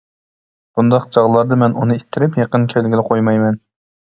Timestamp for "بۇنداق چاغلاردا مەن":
0.77-1.77